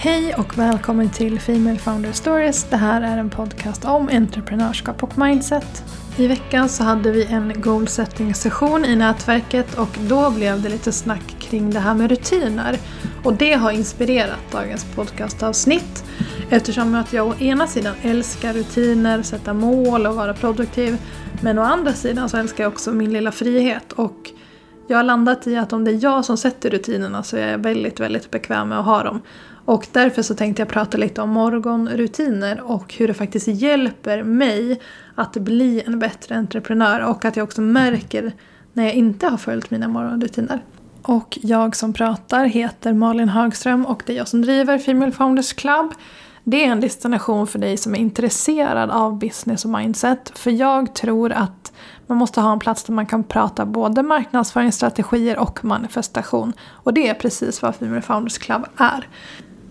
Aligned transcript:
Hej 0.00 0.34
och 0.34 0.58
välkommen 0.58 1.10
till 1.10 1.40
Female 1.40 1.78
Founder 1.78 2.12
Stories. 2.12 2.66
Det 2.70 2.76
här 2.76 3.02
är 3.02 3.16
en 3.16 3.30
podcast 3.30 3.84
om 3.84 4.08
entreprenörskap 4.12 5.02
och 5.02 5.18
mindset. 5.18 5.84
I 6.16 6.26
veckan 6.26 6.68
så 6.68 6.84
hade 6.84 7.10
vi 7.10 7.24
en 7.24 7.60
goal 7.60 7.88
setting 7.88 8.34
session 8.34 8.84
i 8.84 8.96
nätverket 8.96 9.78
och 9.78 9.88
då 10.08 10.30
blev 10.30 10.62
det 10.62 10.68
lite 10.68 10.92
snack 10.92 11.36
kring 11.38 11.70
det 11.70 11.80
här 11.80 11.94
med 11.94 12.10
rutiner. 12.10 12.78
Och 13.24 13.34
det 13.34 13.52
har 13.52 13.70
inspirerat 13.70 14.52
dagens 14.52 14.86
podcastavsnitt 14.94 16.04
eftersom 16.50 16.94
att 16.94 17.12
jag 17.12 17.26
å 17.28 17.34
ena 17.38 17.66
sidan 17.66 17.94
älskar 18.02 18.52
rutiner, 18.52 19.22
sätta 19.22 19.54
mål 19.54 20.06
och 20.06 20.14
vara 20.14 20.34
produktiv 20.34 20.96
men 21.42 21.58
å 21.58 21.62
andra 21.62 21.92
sidan 21.92 22.28
så 22.28 22.36
älskar 22.36 22.64
jag 22.64 22.72
också 22.72 22.92
min 22.92 23.12
lilla 23.12 23.32
frihet 23.32 23.92
och 23.92 24.32
jag 24.88 24.96
har 24.96 25.04
landat 25.04 25.46
i 25.46 25.56
att 25.56 25.72
om 25.72 25.84
det 25.84 25.90
är 25.90 26.02
jag 26.02 26.24
som 26.24 26.36
sätter 26.36 26.70
rutinerna 26.70 27.22
så 27.22 27.36
är 27.36 27.50
jag 27.50 27.58
väldigt, 27.58 28.00
väldigt 28.00 28.30
bekväm 28.30 28.68
med 28.68 28.78
att 28.78 28.84
ha 28.84 29.02
dem. 29.02 29.22
Och 29.64 29.86
därför 29.92 30.22
så 30.22 30.34
tänkte 30.34 30.62
jag 30.62 30.68
prata 30.68 30.98
lite 30.98 31.20
om 31.22 31.30
morgonrutiner 31.30 32.60
och 32.60 32.94
hur 32.94 33.08
det 33.08 33.14
faktiskt 33.14 33.48
hjälper 33.48 34.22
mig 34.22 34.80
att 35.14 35.32
bli 35.32 35.82
en 35.86 35.98
bättre 35.98 36.36
entreprenör 36.36 37.00
och 37.00 37.24
att 37.24 37.36
jag 37.36 37.44
också 37.44 37.60
märker 37.60 38.32
när 38.72 38.84
jag 38.84 38.94
inte 38.94 39.26
har 39.26 39.36
följt 39.36 39.70
mina 39.70 39.88
morgonrutiner. 39.88 40.60
Och 41.02 41.38
jag 41.42 41.76
som 41.76 41.92
pratar 41.92 42.44
heter 42.44 42.92
Malin 42.92 43.28
Högström 43.28 43.86
och 43.86 44.02
det 44.06 44.12
är 44.12 44.16
jag 44.16 44.28
som 44.28 44.42
driver 44.42 44.78
Female 44.78 45.12
Founders 45.12 45.52
Club. 45.52 45.94
Det 46.44 46.64
är 46.64 46.70
en 46.70 46.80
destination 46.80 47.46
för 47.46 47.58
dig 47.58 47.76
som 47.76 47.94
är 47.94 47.98
intresserad 47.98 48.90
av 48.90 49.18
business 49.18 49.64
och 49.64 49.70
mindset. 49.70 50.32
För 50.34 50.50
jag 50.50 50.94
tror 50.94 51.32
att 51.32 51.72
man 52.08 52.18
måste 52.18 52.40
ha 52.40 52.52
en 52.52 52.58
plats 52.58 52.84
där 52.84 52.92
man 52.92 53.06
kan 53.06 53.24
prata 53.24 53.66
både 53.66 54.02
marknadsföringsstrategier 54.02 55.38
och 55.38 55.64
manifestation. 55.64 56.52
Och 56.68 56.94
det 56.94 57.08
är 57.08 57.14
precis 57.14 57.62
vad 57.62 57.74
Female 57.74 58.02
Founders 58.02 58.38
Club 58.38 58.64
är. 58.76 59.08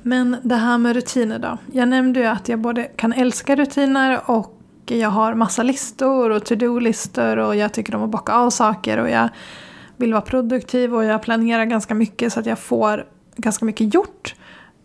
Men 0.02 0.38
det 0.44 0.56
här 0.56 0.78
med 0.78 0.96
rutiner 0.96 1.40
då. 1.40 1.58
Jag 1.74 1.88
nämnde 1.88 2.20
ju 2.20 2.26
att 2.26 2.50
jag 2.50 2.60
både 2.60 2.84
kan 2.84 3.14
älska 3.14 3.56
rutiner 3.56 4.22
och 4.26 4.54
jag 4.86 5.10
har 5.10 5.34
massa 5.34 5.64
listor 5.64 6.30
och 6.30 6.46
to-do-listor 6.46 7.38
och 7.38 7.56
jag 7.56 7.74
tycker 7.74 7.96
om 7.96 8.04
att 8.04 8.10
bocka 8.10 8.34
av 8.34 8.50
saker 8.50 8.98
och 8.98 9.10
jag 9.10 9.30
vill 9.98 10.14
vara 10.14 10.22
produktiv 10.22 10.96
och 10.96 11.06
jag 11.06 11.22
planerar 11.22 11.66
ganska 11.66 11.96
mycket 11.96 12.34
så 12.34 12.40
att 12.40 12.46
jag 12.46 12.60
får 12.60 13.06
ganska 13.36 13.66
mycket 13.66 13.94
gjort. 13.94 14.36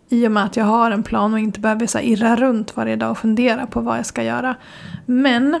I 0.09 0.27
och 0.27 0.31
med 0.31 0.43
att 0.43 0.57
jag 0.57 0.65
har 0.65 0.91
en 0.91 1.03
plan 1.03 1.33
och 1.33 1.39
inte 1.39 1.59
behöver 1.59 1.87
så 1.87 1.99
irra 1.99 2.35
runt 2.35 2.77
varje 2.77 2.95
dag 2.95 3.11
och 3.11 3.17
fundera 3.17 3.67
på 3.67 3.81
vad 3.81 3.97
jag 3.97 4.05
ska 4.05 4.23
göra. 4.23 4.55
Men 5.05 5.59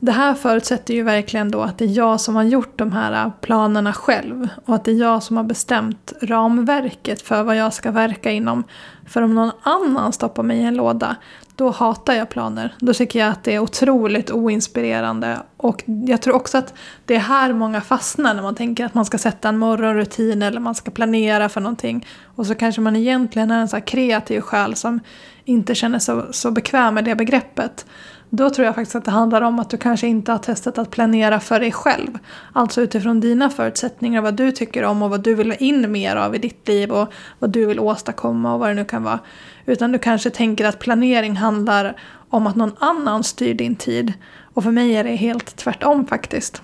det 0.00 0.12
här 0.12 0.34
förutsätter 0.34 0.94
ju 0.94 1.02
verkligen 1.02 1.50
då 1.50 1.62
att 1.62 1.78
det 1.78 1.84
är 1.84 1.88
jag 1.88 2.20
som 2.20 2.36
har 2.36 2.42
gjort 2.42 2.78
de 2.78 2.92
här 2.92 3.32
planerna 3.40 3.92
själv. 3.92 4.48
Och 4.64 4.74
att 4.74 4.84
det 4.84 4.90
är 4.90 5.00
jag 5.00 5.22
som 5.22 5.36
har 5.36 5.44
bestämt 5.44 6.12
ramverket 6.22 7.22
för 7.22 7.42
vad 7.42 7.56
jag 7.56 7.74
ska 7.74 7.90
verka 7.90 8.30
inom. 8.30 8.64
För 9.06 9.22
om 9.22 9.34
någon 9.34 9.50
annan 9.62 10.12
stoppar 10.12 10.42
mig 10.42 10.58
i 10.58 10.62
en 10.62 10.74
låda, 10.74 11.16
då 11.56 11.70
hatar 11.70 12.14
jag 12.14 12.28
planer. 12.28 12.74
Då 12.78 12.94
tycker 12.94 13.18
jag 13.18 13.28
att 13.28 13.44
det 13.44 13.54
är 13.54 13.58
otroligt 13.58 14.30
oinspirerande. 14.30 15.38
Och 15.56 15.84
jag 16.06 16.22
tror 16.22 16.34
också 16.34 16.58
att 16.58 16.74
det 17.04 17.14
är 17.14 17.20
här 17.20 17.52
många 17.52 17.80
fastnar 17.80 18.34
när 18.34 18.42
man 18.42 18.54
tänker 18.54 18.84
att 18.84 18.94
man 18.94 19.04
ska 19.04 19.18
sätta 19.18 19.48
en 19.48 19.58
morgonrutin 19.58 20.42
eller 20.42 20.60
man 20.60 20.74
ska 20.74 20.90
planera 20.90 21.48
för 21.48 21.60
någonting. 21.60 22.06
Och 22.24 22.46
så 22.46 22.54
kanske 22.54 22.80
man 22.80 22.96
egentligen 22.96 23.50
är 23.50 23.60
en 23.60 23.68
så 23.68 23.80
kreativ 23.80 24.40
själ 24.40 24.74
som 24.74 25.00
inte 25.44 25.74
känner 25.74 25.98
sig 25.98 26.14
så, 26.14 26.32
så 26.32 26.50
bekväm 26.50 26.94
med 26.94 27.04
det 27.04 27.14
begreppet. 27.14 27.86
Då 28.32 28.50
tror 28.50 28.66
jag 28.66 28.74
faktiskt 28.74 28.96
att 28.96 29.04
det 29.04 29.10
handlar 29.10 29.42
om 29.42 29.58
att 29.58 29.70
du 29.70 29.76
kanske 29.76 30.06
inte 30.06 30.32
har 30.32 30.38
testat 30.38 30.78
att 30.78 30.90
planera 30.90 31.40
för 31.40 31.60
dig 31.60 31.72
själv. 31.72 32.18
Alltså 32.52 32.80
utifrån 32.80 33.20
dina 33.20 33.50
förutsättningar, 33.50 34.22
vad 34.22 34.34
du 34.34 34.52
tycker 34.52 34.84
om 34.84 35.02
och 35.02 35.10
vad 35.10 35.20
du 35.20 35.34
vill 35.34 35.50
ha 35.50 35.56
in 35.56 35.92
mer 35.92 36.16
av 36.16 36.34
i 36.34 36.38
ditt 36.38 36.68
liv 36.68 36.90
och 36.90 37.12
vad 37.38 37.50
du 37.50 37.66
vill 37.66 37.80
åstadkomma 37.80 38.54
och 38.54 38.60
vad 38.60 38.70
det 38.70 38.74
nu 38.74 38.84
kan 38.84 39.02
vara. 39.02 39.18
Utan 39.66 39.92
du 39.92 39.98
kanske 39.98 40.30
tänker 40.30 40.64
att 40.64 40.78
planering 40.78 41.36
handlar 41.36 41.96
om 42.28 42.46
att 42.46 42.56
någon 42.56 42.76
annan 42.78 43.24
styr 43.24 43.54
din 43.54 43.76
tid. 43.76 44.12
Och 44.54 44.62
för 44.62 44.70
mig 44.70 44.96
är 44.96 45.04
det 45.04 45.16
helt 45.16 45.56
tvärtom 45.56 46.06
faktiskt. 46.06 46.62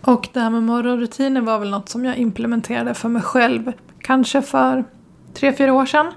Och 0.00 0.28
det 0.32 0.40
här 0.40 0.50
med 0.50 0.62
morgonrutiner 0.62 1.40
var 1.40 1.58
väl 1.58 1.70
något 1.70 1.88
som 1.88 2.04
jag 2.04 2.16
implementerade 2.16 2.94
för 2.94 3.08
mig 3.08 3.22
själv 3.22 3.72
kanske 4.00 4.42
för 4.42 4.84
tre, 5.34 5.52
fyra 5.52 5.72
år 5.72 5.86
sedan. 5.86 6.12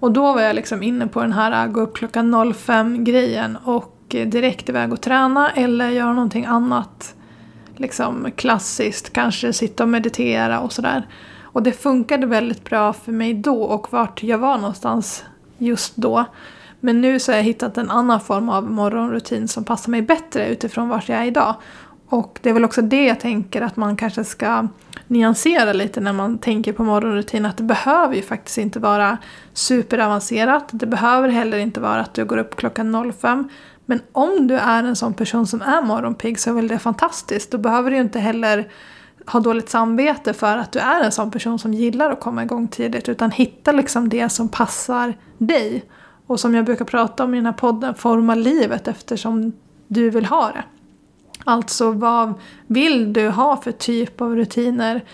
Och 0.00 0.12
då 0.12 0.32
var 0.32 0.40
jag 0.40 0.56
liksom 0.56 0.82
inne 0.82 1.06
på 1.06 1.20
den 1.20 1.32
här 1.32 1.64
äh, 1.66 1.72
gå 1.72 1.80
upp 1.80 1.96
klockan 1.96 2.54
05 2.54 3.04
grejen 3.04 3.56
och 3.56 4.01
direkt 4.12 4.68
iväg 4.68 4.92
och 4.92 5.00
träna 5.00 5.50
eller 5.50 5.88
göra 5.88 6.12
någonting 6.12 6.44
annat 6.44 7.14
liksom 7.76 8.30
klassiskt, 8.36 9.12
kanske 9.12 9.52
sitta 9.52 9.82
och 9.82 9.88
meditera 9.88 10.60
och 10.60 10.72
sådär. 10.72 11.06
Och 11.42 11.62
det 11.62 11.72
funkade 11.72 12.26
väldigt 12.26 12.64
bra 12.64 12.92
för 12.92 13.12
mig 13.12 13.34
då 13.34 13.62
och 13.62 13.92
vart 13.92 14.22
jag 14.22 14.38
var 14.38 14.58
någonstans 14.58 15.24
just 15.58 15.96
då. 15.96 16.24
Men 16.80 17.00
nu 17.00 17.20
så 17.20 17.32
har 17.32 17.36
jag 17.36 17.44
hittat 17.44 17.78
en 17.78 17.90
annan 17.90 18.20
form 18.20 18.48
av 18.48 18.70
morgonrutin 18.70 19.48
som 19.48 19.64
passar 19.64 19.90
mig 19.90 20.02
bättre 20.02 20.48
utifrån 20.48 20.88
vart 20.88 21.08
jag 21.08 21.18
är 21.18 21.24
idag. 21.24 21.54
Och 22.08 22.38
det 22.42 22.50
är 22.50 22.54
väl 22.54 22.64
också 22.64 22.82
det 22.82 23.04
jag 23.04 23.20
tänker 23.20 23.62
att 23.62 23.76
man 23.76 23.96
kanske 23.96 24.24
ska 24.24 24.68
nyansera 25.06 25.72
lite 25.72 26.00
när 26.00 26.12
man 26.12 26.38
tänker 26.38 26.72
på 26.72 26.84
morgonrutin. 26.84 27.46
Att 27.46 27.56
det 27.56 27.62
behöver 27.62 28.14
ju 28.14 28.22
faktiskt 28.22 28.58
inte 28.58 28.78
vara 28.78 29.18
superavancerat. 29.52 30.68
Det 30.70 30.86
behöver 30.86 31.28
heller 31.28 31.58
inte 31.58 31.80
vara 31.80 32.00
att 32.00 32.14
du 32.14 32.24
går 32.24 32.36
upp 32.36 32.56
klockan 32.56 33.12
05. 33.20 33.48
Men 33.92 34.00
om 34.12 34.46
du 34.46 34.54
är 34.54 34.84
en 34.84 34.96
sån 34.96 35.14
person 35.14 35.46
som 35.46 35.62
är 35.62 35.82
morgonpigg 35.82 36.40
så 36.40 36.50
är 36.50 36.54
väl 36.54 36.68
det 36.68 36.78
fantastiskt. 36.78 37.50
Då 37.50 37.58
behöver 37.58 37.90
du 37.90 37.96
inte 37.96 38.18
heller 38.18 38.68
ha 39.26 39.40
dåligt 39.40 39.68
samvete 39.68 40.32
för 40.32 40.56
att 40.56 40.72
du 40.72 40.78
är 40.78 41.04
en 41.04 41.12
sån 41.12 41.30
person 41.30 41.58
som 41.58 41.74
gillar 41.74 42.10
att 42.10 42.20
komma 42.20 42.42
igång 42.42 42.68
tidigt. 42.68 43.08
Utan 43.08 43.30
hitta 43.30 43.72
liksom 43.72 44.08
det 44.08 44.28
som 44.28 44.48
passar 44.48 45.14
dig. 45.38 45.84
Och 46.26 46.40
som 46.40 46.54
jag 46.54 46.64
brukar 46.64 46.84
prata 46.84 47.24
om 47.24 47.34
i 47.34 47.36
den 47.36 47.46
här 47.46 47.52
podden, 47.52 47.94
forma 47.94 48.34
livet 48.34 48.88
eftersom 48.88 49.52
du 49.86 50.10
vill 50.10 50.26
ha 50.26 50.48
det. 50.48 50.64
Alltså 51.44 51.90
vad 51.90 52.34
vill 52.66 53.12
du 53.12 53.28
ha 53.28 53.56
för 53.56 53.72
typ 53.72 54.20
av 54.20 54.36
rutiner 54.36 55.04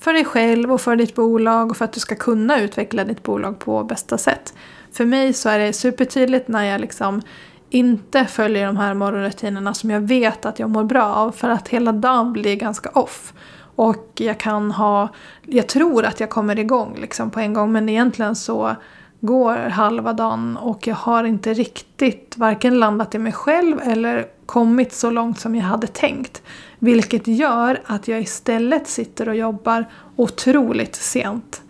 för 0.00 0.12
dig 0.12 0.24
själv 0.24 0.72
och 0.72 0.80
för 0.80 0.96
ditt 0.96 1.14
bolag 1.14 1.70
och 1.70 1.76
för 1.76 1.84
att 1.84 1.92
du 1.92 2.00
ska 2.00 2.14
kunna 2.14 2.60
utveckla 2.60 3.04
ditt 3.04 3.22
bolag 3.22 3.58
på 3.58 3.84
bästa 3.84 4.18
sätt. 4.18 4.54
För 4.92 5.04
mig 5.04 5.32
så 5.32 5.48
är 5.48 5.58
det 5.58 5.72
supertydligt 5.72 6.48
när 6.48 6.64
jag 6.64 6.80
liksom 6.80 7.22
inte 7.70 8.24
följer 8.24 8.66
de 8.66 8.76
här 8.76 8.94
morgonrutinerna 8.94 9.74
som 9.74 9.90
jag 9.90 10.00
vet 10.00 10.46
att 10.46 10.58
jag 10.58 10.70
mår 10.70 10.84
bra 10.84 11.04
av 11.04 11.32
för 11.32 11.48
att 11.48 11.68
hela 11.68 11.92
dagen 11.92 12.32
blir 12.32 12.56
ganska 12.56 12.90
off. 12.90 13.32
Och 13.76 14.12
jag 14.14 14.40
kan 14.40 14.70
ha, 14.70 15.08
jag 15.46 15.66
tror 15.66 16.04
att 16.04 16.20
jag 16.20 16.30
kommer 16.30 16.58
igång 16.58 16.96
liksom 17.00 17.30
på 17.30 17.40
en 17.40 17.54
gång 17.54 17.72
men 17.72 17.88
egentligen 17.88 18.36
så 18.36 18.76
går 19.20 19.56
halva 19.56 20.12
dagen 20.12 20.56
och 20.56 20.86
jag 20.86 20.94
har 20.94 21.24
inte 21.24 21.54
riktigt 21.54 22.34
varken 22.36 22.78
landat 22.78 23.14
i 23.14 23.18
mig 23.18 23.32
själv 23.32 23.80
eller 23.82 24.26
kommit 24.46 24.92
så 24.92 25.10
långt 25.10 25.40
som 25.40 25.54
jag 25.54 25.64
hade 25.64 25.86
tänkt. 25.86 26.42
Vilket 26.78 27.26
gör 27.26 27.80
att 27.86 28.08
jag 28.08 28.20
istället 28.20 28.88
sitter 28.88 29.28
och 29.28 29.36
jobbar 29.36 29.84
otroligt 30.16 30.96
sent. 30.96 31.62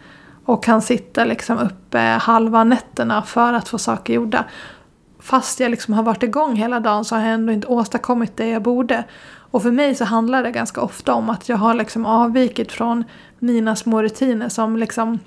Och 0.44 0.64
kan 0.64 0.82
sitta 0.82 1.24
liksom 1.24 1.58
uppe 1.58 1.98
halva 1.98 2.64
nätterna 2.64 3.22
för 3.22 3.52
att 3.52 3.68
få 3.68 3.78
saker 3.78 4.12
gjorda 4.12 4.44
fast 5.20 5.60
jag 5.60 5.70
liksom 5.70 5.94
har 5.94 6.02
varit 6.02 6.22
igång 6.22 6.56
hela 6.56 6.80
dagen 6.80 7.04
så 7.04 7.14
har 7.16 7.22
jag 7.22 7.34
ändå 7.34 7.52
inte 7.52 7.66
åstadkommit 7.66 8.36
det 8.36 8.48
jag 8.48 8.62
borde. 8.62 9.04
Och 9.50 9.62
för 9.62 9.70
mig 9.70 9.94
så 9.94 10.04
handlar 10.04 10.42
det 10.42 10.50
ganska 10.50 10.80
ofta 10.80 11.14
om 11.14 11.30
att 11.30 11.48
jag 11.48 11.56
har 11.56 11.74
liksom 11.74 12.06
avvikit 12.06 12.72
från 12.72 13.04
mina 13.38 13.76
små 13.76 14.02
rutiner 14.02 14.48
som 14.48 14.76
liksom 14.76 15.18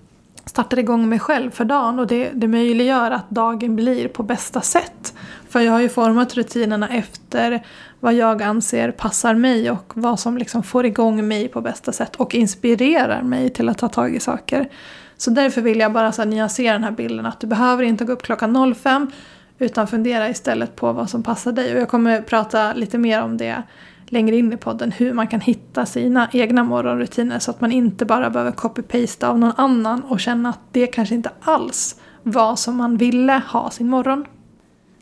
startar 0.46 0.80
igång 0.80 1.10
mig 1.10 1.20
själv 1.20 1.52
för 1.52 1.66
dagen 1.66 2.00
och 2.00 2.08
det, 2.08 2.30
det 2.34 2.48
möjliggör 2.48 3.12
att 3.12 3.30
dagen 3.30 3.76
blir 3.76 4.08
på 4.08 4.24
bästa 4.24 4.62
sätt. 4.62 5.14
För 5.50 5.60
jag 5.60 5.72
har 5.72 5.80
ju 5.80 5.90
format 5.90 6.34
rutinerna 6.34 6.90
efter 6.90 7.66
vad 8.00 8.14
jag 8.14 8.42
anser 8.42 8.92
passar 8.92 9.36
mig 9.36 9.72
och 9.72 9.92
vad 9.96 10.20
som 10.20 10.38
liksom 10.38 10.64
får 10.64 10.86
igång 10.86 11.28
mig 11.28 11.48
på 11.48 11.62
bästa 11.62 11.92
sätt 11.92 12.16
och 12.16 12.36
inspirerar 12.36 13.22
mig 13.22 13.50
till 13.50 13.70
att 13.70 13.78
ta 13.78 13.88
tag 13.88 14.16
i 14.16 14.20
saker. 14.20 14.70
Så 15.18 15.32
därför 15.32 15.62
vill 15.62 15.80
jag 15.80 15.94
bara 15.94 16.12
så 16.12 16.24
nyansera 16.24 16.74
den 16.74 16.84
här 16.84 16.92
bilden 16.92 17.26
att 17.26 17.40
du 17.40 17.48
behöver 17.48 17.84
inte 17.84 18.06
gå 18.06 18.14
upp 18.14 18.24
klockan 18.24 18.76
05 18.76 19.12
utan 19.62 19.88
fundera 19.88 20.30
istället 20.30 20.76
på 20.76 20.94
vad 20.94 21.10
som 21.10 21.24
passar 21.24 21.52
dig. 21.52 21.74
Och 21.74 21.82
jag 21.82 21.90
kommer 21.90 22.22
prata 22.22 22.74
lite 22.74 22.98
mer 22.98 23.24
om 23.24 23.38
det 23.38 23.64
längre 24.06 24.36
in 24.36 24.54
i 24.54 24.58
podden. 24.58 24.92
Hur 24.92 25.14
man 25.14 25.28
kan 25.28 25.42
hitta 25.42 25.86
sina 25.86 26.30
egna 26.34 26.64
morgonrutiner 26.64 27.40
så 27.40 27.52
att 27.52 27.62
man 27.62 27.72
inte 27.72 28.06
bara 28.06 28.30
behöver 28.30 28.52
copy-pasta 28.52 29.30
av 29.30 29.40
någon 29.40 29.54
annan 29.58 30.04
och 30.04 30.20
känna 30.20 30.50
att 30.50 30.60
det 30.72 30.88
kanske 30.88 31.16
inte 31.16 31.32
alls 31.42 32.00
var 32.24 32.56
som 32.56 32.78
man 32.78 32.98
ville 32.98 33.42
ha 33.48 33.72
sin 33.72 33.90
morgon. 33.90 34.26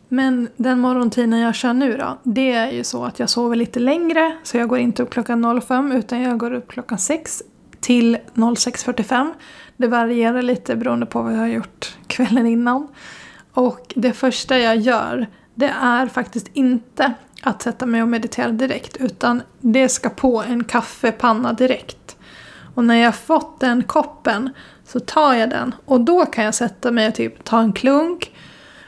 Men 0.08 0.48
den 0.56 0.80
morgontiden 0.80 1.38
jag 1.38 1.54
kör 1.54 1.72
nu 1.72 1.96
då, 1.96 2.18
det 2.22 2.52
är 2.52 2.70
ju 2.70 2.84
så 2.84 3.04
att 3.04 3.18
jag 3.18 3.30
sover 3.30 3.56
lite 3.56 3.80
längre. 3.80 4.36
Så 4.42 4.56
jag 4.56 4.68
går 4.68 4.78
inte 4.78 5.02
upp 5.02 5.10
klockan 5.10 5.60
05 5.60 5.92
utan 5.92 6.22
jag 6.22 6.38
går 6.38 6.52
upp 6.52 6.68
klockan 6.68 6.98
6 6.98 7.42
till 7.80 8.18
06.45. 8.34 9.32
Det 9.76 9.88
varierar 9.88 10.42
lite 10.42 10.76
beroende 10.76 11.06
på 11.06 11.22
vad 11.22 11.32
jag 11.32 11.38
har 11.38 11.46
gjort 11.46 11.96
kvällen 12.06 12.46
innan. 12.46 12.88
Och 13.52 13.92
det 13.96 14.12
första 14.12 14.58
jag 14.58 14.76
gör 14.76 15.26
det 15.54 15.74
är 15.80 16.06
faktiskt 16.06 16.50
inte 16.52 17.12
att 17.42 17.62
sätta 17.62 17.86
mig 17.86 18.02
och 18.02 18.08
meditera 18.08 18.50
direkt 18.50 18.96
utan 18.96 19.42
det 19.60 19.88
ska 19.88 20.10
på 20.10 20.42
en 20.42 20.64
kaffepanna 20.64 21.52
direkt. 21.52 22.16
Och 22.74 22.84
när 22.84 22.94
jag 22.94 23.14
fått 23.14 23.60
den 23.60 23.82
koppen 23.82 24.50
så 24.84 25.00
tar 25.00 25.34
jag 25.34 25.50
den 25.50 25.74
och 25.84 26.00
då 26.00 26.26
kan 26.26 26.44
jag 26.44 26.54
sätta 26.54 26.90
mig 26.90 27.08
och 27.08 27.14
typ 27.14 27.44
ta 27.44 27.60
en 27.60 27.72
klunk 27.72 28.34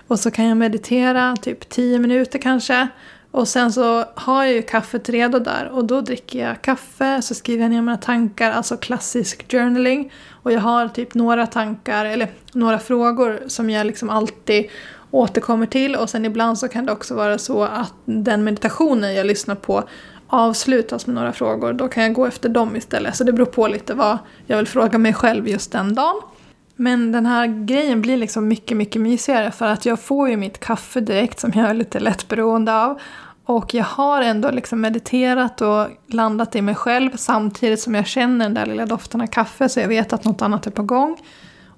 och 0.06 0.19
så 0.19 0.31
kan 0.31 0.44
jag 0.44 0.56
meditera 0.56 1.37
typ 1.37 1.69
10 1.69 1.99
minuter 1.99 2.38
kanske. 2.38 2.88
Och 3.32 3.49
sen 3.49 3.73
så 3.73 4.05
har 4.14 4.44
jag 4.44 4.55
ju 4.55 4.62
kaffet 4.62 5.08
redo 5.08 5.38
där 5.38 5.69
och 5.73 5.84
då 5.84 6.00
dricker 6.00 6.46
jag 6.49 6.62
kaffe, 6.62 7.23
så 7.23 7.34
skriver 7.34 7.62
jag 7.62 7.70
ner 7.70 7.82
mina 7.82 7.96
tankar, 7.96 8.50
alltså 8.50 8.76
klassisk 8.76 9.52
journaling. 9.52 10.12
Och 10.43 10.52
jag 10.52 10.61
har 10.61 10.88
typ 10.88 11.14
några 11.14 11.46
tankar, 11.46 12.05
eller 12.05 12.29
några 12.52 12.79
frågor 12.79 13.40
som 13.46 13.70
jag 13.70 13.87
liksom 13.87 14.11
alltid 14.11 14.70
återkommer 15.11 15.67
till. 15.67 15.96
Och 15.96 16.11
sen 16.11 16.25
ibland 16.25 16.58
så 16.58 16.69
kan 16.69 16.87
det 16.87 16.93
också 16.93 17.14
vara 17.14 17.38
så 17.38 17.62
att 17.62 17.94
den 18.05 18.44
meditationen 18.44 19.14
jag 19.14 19.26
lyssnar 19.26 19.55
på 19.55 19.84
avslutas 20.26 21.06
med 21.06 21.14
några 21.14 21.32
frågor. 21.32 21.73
Då 21.73 21.88
kan 21.88 22.02
jag 22.02 22.12
gå 22.12 22.26
efter 22.26 22.49
dem 22.49 22.76
istället. 22.76 23.17
Så 23.17 23.25
det 23.25 23.32
beror 23.32 23.46
på 23.46 23.69
lite 23.69 23.94
vad 23.94 24.19
jag 24.46 24.56
vill 24.56 24.67
fråga 24.67 24.99
mig 24.99 25.14
själv 25.14 25.49
just 25.49 25.73
den 25.73 25.94
dagen. 25.94 26.20
Men 26.82 27.12
den 27.12 27.26
här 27.26 27.46
grejen 27.46 28.02
blir 28.02 28.17
liksom 28.17 28.49
mycket, 28.49 28.76
mycket 28.76 29.02
mysigare 29.02 29.50
för 29.50 29.67
att 29.67 29.87
jag 29.87 30.00
får 30.00 30.29
ju 30.29 30.37
mitt 30.37 30.61
kaffe 30.61 31.00
direkt 31.00 31.40
som 31.40 31.52
jag 31.55 31.70
är 31.70 31.75
lite 31.75 32.00
lätt 32.00 32.29
beroende 32.29 32.75
av. 32.75 33.00
Och 33.44 33.75
jag 33.75 33.84
har 33.84 34.23
ändå 34.23 34.50
liksom 34.50 34.81
mediterat 34.81 35.61
och 35.61 35.87
landat 36.06 36.56
i 36.56 36.62
mig 36.62 36.75
själv 36.75 37.11
samtidigt 37.17 37.81
som 37.81 37.94
jag 37.94 38.06
känner 38.06 38.44
den 38.44 38.55
där 38.55 38.67
lilla 38.67 38.87
doften 38.87 39.20
av 39.20 39.26
kaffe 39.26 39.69
så 39.69 39.81
jag 39.81 39.88
vet 39.88 40.12
att 40.12 40.25
något 40.25 40.43
annat 40.43 40.67
är 40.67 40.70
på 40.70 40.82
gång. 40.82 41.17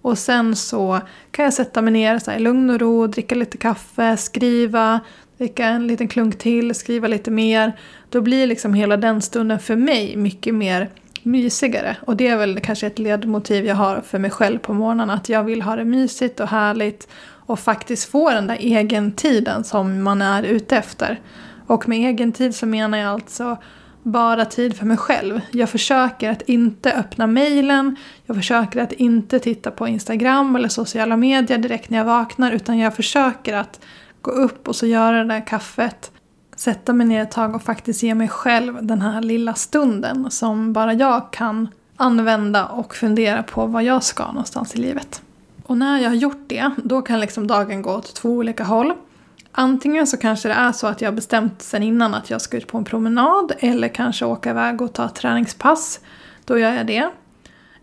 Och 0.03 0.19
sen 0.19 0.57
så 0.57 1.01
kan 1.31 1.45
jag 1.45 1.55
sätta 1.55 1.83
mig 1.83 1.93
ner 1.93 2.19
så 2.19 2.31
här, 2.31 2.39
i 2.39 2.41
lugn 2.41 2.71
och 2.71 2.81
ro, 2.81 3.07
dricka 3.07 3.35
lite 3.35 3.57
kaffe, 3.57 4.17
skriva, 4.17 5.01
dricka 5.39 5.67
en 5.67 5.87
liten 5.87 6.09
klunk 6.09 6.39
till, 6.39 6.75
skriva 6.75 7.09
lite 7.09 7.31
mer. 7.31 7.73
Då 8.11 8.21
blir 8.21 8.47
liksom 8.47 8.75
hela 8.75 8.97
den 8.97 9.23
stunden 9.23 9.59
för 9.59 9.77
mig 9.77 10.17
mycket 10.17 10.55
mer 10.55 10.91
mysigare. 11.25 11.97
Och 12.01 12.17
det 12.17 12.29
är 12.29 12.37
väl 12.37 12.61
kanske 12.61 12.87
ett 12.87 12.99
ledmotiv 12.99 13.67
jag 13.67 13.75
har 13.75 14.01
för 14.01 14.19
mig 14.19 14.31
själv 14.31 14.59
på 14.59 14.75
morgonen. 14.75 15.11
Att 15.11 15.29
jag 15.29 15.45
vill 15.45 15.63
ha 15.63 15.77
det 15.77 15.85
mysigt 15.85 16.41
och 16.41 16.49
härligt 16.49 17.09
och 17.47 17.61
faktiskt 17.61 18.11
få 18.11 18.31
den 18.31 18.47
där 18.47 18.57
egentiden 18.61 19.65
som 19.65 20.03
man 20.03 20.23
är 20.23 20.43
ute 20.43 20.77
efter. 20.77 21.21
Och 21.67 21.89
med 21.89 21.99
egentid 21.99 22.55
så 22.55 22.67
menar 22.67 22.99
jag 22.99 23.11
alltså 23.11 23.59
bara 24.03 24.45
tid 24.45 24.77
för 24.77 24.87
mig 24.87 24.97
själv. 24.97 25.41
Jag 25.51 25.69
försöker 25.69 26.31
att 26.31 26.43
inte 26.43 26.93
öppna 26.93 27.27
mejlen, 27.27 27.97
jag 28.27 28.37
försöker 28.37 28.81
att 28.81 28.93
inte 28.93 29.39
titta 29.39 29.71
på 29.71 29.89
Instagram 29.89 30.57
eller 30.57 30.69
sociala 30.69 31.17
medier 31.17 31.59
direkt 31.59 31.91
när 31.91 31.99
jag 31.99 32.05
vaknar 32.05 32.53
utan 32.53 32.79
jag 32.79 32.97
försöker 32.97 33.57
att 33.57 33.81
gå 34.21 34.31
upp 34.31 34.69
och 34.69 34.77
så 34.77 34.87
göra 34.87 35.19
det 35.19 35.29
där 35.35 35.47
kaffet, 35.47 36.13
sätta 36.57 36.93
mig 36.93 37.07
ner 37.07 37.23
ett 37.23 37.31
tag 37.31 37.55
och 37.55 37.63
faktiskt 37.63 38.03
ge 38.03 38.15
mig 38.15 38.29
själv 38.29 38.87
den 38.87 39.03
här 39.03 39.21
lilla 39.21 39.55
stunden 39.55 40.31
som 40.31 40.73
bara 40.73 40.93
jag 40.93 41.31
kan 41.33 41.69
använda 41.97 42.67
och 42.67 42.95
fundera 42.95 43.43
på 43.43 43.67
vad 43.67 43.85
jag 43.85 44.03
ska 44.03 44.27
någonstans 44.27 44.75
i 44.75 44.79
livet. 44.79 45.23
Och 45.67 45.77
när 45.77 45.99
jag 45.99 46.11
har 46.11 46.17
gjort 46.17 46.45
det, 46.47 46.71
då 46.77 47.03
kan 47.03 47.21
liksom 47.21 47.47
dagen 47.47 47.83
gå 47.83 47.91
åt 47.91 48.15
två 48.15 48.31
olika 48.31 48.65
håll. 48.65 48.93
Antingen 49.53 50.07
så 50.07 50.17
kanske 50.17 50.49
det 50.49 50.55
är 50.55 50.73
så 50.73 50.87
att 50.87 51.01
jag 51.01 51.11
har 51.11 51.17
bestämt 51.17 51.63
sen 51.63 51.83
innan 51.83 52.15
att 52.15 52.31
jag 52.31 52.41
ska 52.41 52.57
ut 52.57 52.67
på 52.67 52.79
en 52.79 52.85
promenad 52.85 53.53
eller 53.59 53.89
kanske 53.89 54.25
åka 54.25 54.51
iväg 54.51 54.83
och 54.83 54.93
ta 54.93 55.07
ett 55.07 55.15
träningspass. 55.15 56.01
Då 56.45 56.59
gör 56.59 56.73
jag 56.73 56.87
det. 56.87 57.11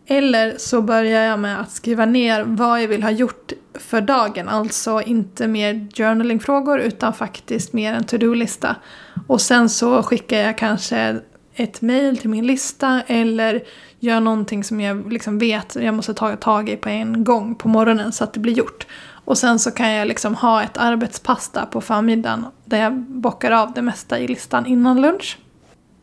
Eller 0.06 0.58
så 0.58 0.82
börjar 0.82 1.24
jag 1.24 1.40
med 1.40 1.62
att 1.62 1.72
skriva 1.72 2.06
ner 2.06 2.44
vad 2.44 2.82
jag 2.82 2.88
vill 2.88 3.04
ha 3.04 3.12
gjort 3.12 3.52
för 3.74 4.02
dagen. 4.02 4.50
Alltså 4.50 5.02
inte 5.02 5.48
mer 5.48 5.88
journalingfrågor 5.94 6.80
utan 6.80 7.14
faktiskt 7.14 7.74
mer 7.74 7.94
en 7.94 8.04
to-do-lista. 8.04 8.76
Och 9.28 9.42
sen 9.42 9.70
så 9.70 10.04
skickar 10.04 10.38
jag 10.38 10.58
kanske 10.58 11.20
ett 11.56 11.82
mail 11.82 12.18
till 12.18 12.30
min 12.30 12.48
lista 12.48 13.02
eller 13.08 13.64
gör 14.00 14.20
någonting 14.20 14.64
som 14.64 14.82
jag 14.82 15.14
liksom 15.14 15.40
vet 15.40 15.76
jag 15.76 15.94
måste 15.94 16.14
ta 16.14 16.36
tag 16.36 16.70
i 16.70 16.78
på 16.78 16.90
en 16.90 17.24
gång 17.24 17.56
på 17.56 17.68
morgonen 17.68 18.12
så 18.12 18.24
att 18.24 18.34
det 18.34 18.40
blir 18.40 18.54
gjort. 18.54 18.88
Och 19.26 19.38
sen 19.38 19.60
så 19.60 19.72
kan 19.72 19.92
jag 19.92 20.08
liksom 20.08 20.36
ha 20.36 20.64
ett 20.64 20.78
arbetspass 20.78 21.50
där 21.50 21.66
på 21.66 21.82
förmiddagen 21.82 22.46
där 22.66 22.82
jag 22.82 22.94
bockar 22.94 23.52
av 23.52 23.74
det 23.74 23.82
mesta 23.82 24.20
i 24.20 24.28
listan 24.28 24.66
innan 24.66 25.02
lunch. 25.02 25.38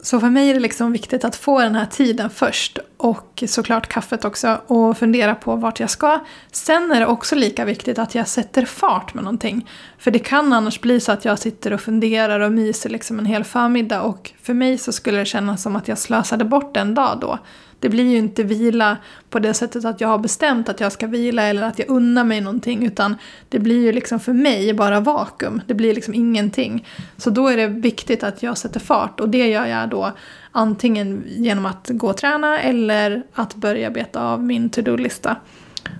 Så 0.01 0.21
för 0.21 0.31
mig 0.31 0.51
är 0.51 0.55
det 0.55 0.61
liksom 0.61 0.93
viktigt 0.93 1.25
att 1.25 1.37
få 1.37 1.61
den 1.61 1.75
här 1.75 1.87
tiden 1.87 2.31
först 2.31 2.79
och 2.97 3.45
såklart 3.47 3.87
kaffet 3.87 4.25
också 4.25 4.61
och 4.67 4.99
fundera 4.99 5.35
på 5.35 5.57
vart 5.57 5.81
jag 5.81 5.91
ska. 5.91 6.21
Sen 6.53 6.93
är 6.93 7.01
det 7.01 7.07
också 7.07 7.35
lika 7.35 7.65
viktigt 7.65 7.99
att 7.99 8.15
jag 8.15 8.29
sätter 8.29 8.65
fart 8.65 9.15
med 9.15 9.25
någonting. 9.25 9.71
För 9.99 10.11
det 10.11 10.19
kan 10.19 10.53
annars 10.53 10.81
bli 10.81 11.01
så 11.01 11.13
att 11.13 11.25
jag 11.25 11.39
sitter 11.39 11.73
och 11.73 11.81
funderar 11.81 12.41
och 12.41 12.53
myser 12.53 12.91
liksom 12.91 13.19
en 13.19 13.27
hel 13.27 13.45
förmiddag 13.45 14.03
och 14.03 14.33
för 14.43 14.55
mig 14.55 14.79
så 14.79 14.93
skulle 14.93 15.19
det 15.19 15.25
kännas 15.25 15.63
som 15.63 15.77
att 15.77 15.89
jag 15.89 15.99
slösade 15.99 16.45
bort 16.45 16.77
en 16.77 16.95
dag 16.95 17.19
då. 17.21 17.39
Det 17.81 17.89
blir 17.89 18.11
ju 18.11 18.19
inte 18.19 18.43
vila 18.43 18.97
på 19.31 19.39
det 19.39 19.55
sättet 19.55 19.85
att 19.85 20.01
jag 20.01 20.09
har 20.09 20.19
bestämt 20.19 20.69
att 20.69 20.81
jag 20.81 20.93
ska 20.93 21.07
vila 21.07 21.43
eller 21.43 21.63
att 21.63 21.79
jag 21.79 21.89
unnar 21.89 22.25
mig 22.25 22.41
någonting 22.41 22.87
utan 22.87 23.17
det 23.49 23.59
blir 23.59 23.83
ju 23.83 23.93
liksom 23.93 24.21
för 24.21 24.33
mig 24.33 24.75
bara 24.75 25.01
vakuum. 25.01 25.61
Det 25.67 25.75
blir 25.75 25.95
liksom 25.95 26.15
ingenting. 26.15 26.87
Så 27.17 27.31
då 27.31 27.49
är 27.49 27.57
det 27.57 27.67
viktigt 27.67 28.23
att 28.23 28.43
jag 28.43 28.59
sätter 28.59 28.81
fart 28.81 29.21
och 29.21 29.29
det 29.29 29.49
gör 29.49 29.67
jag 29.67 29.89
då 29.89 30.13
antingen 30.53 31.25
genom 31.27 31.67
att 31.67 31.89
gå 31.89 32.09
och 32.09 32.17
träna 32.17 32.61
eller 32.61 33.23
att 33.33 33.55
börja 33.55 33.91
beta 33.91 34.23
av 34.23 34.43
min 34.43 34.71
to-do-lista. 34.71 35.37